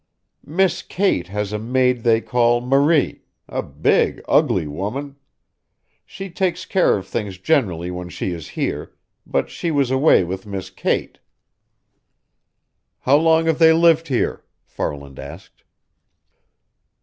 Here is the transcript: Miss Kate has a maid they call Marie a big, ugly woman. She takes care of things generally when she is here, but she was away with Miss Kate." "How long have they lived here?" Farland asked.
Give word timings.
Miss 0.47 0.81
Kate 0.81 1.27
has 1.27 1.53
a 1.53 1.59
maid 1.59 2.01
they 2.01 2.21
call 2.21 2.59
Marie 2.59 3.21
a 3.47 3.61
big, 3.61 4.19
ugly 4.27 4.65
woman. 4.65 5.15
She 6.07 6.31
takes 6.31 6.65
care 6.65 6.97
of 6.97 7.05
things 7.07 7.37
generally 7.37 7.91
when 7.91 8.09
she 8.09 8.31
is 8.31 8.47
here, 8.57 8.95
but 9.27 9.51
she 9.51 9.69
was 9.69 9.91
away 9.91 10.23
with 10.23 10.47
Miss 10.47 10.71
Kate." 10.71 11.19
"How 13.01 13.15
long 13.17 13.45
have 13.45 13.59
they 13.59 13.73
lived 13.73 14.07
here?" 14.07 14.43
Farland 14.65 15.19
asked. 15.19 15.63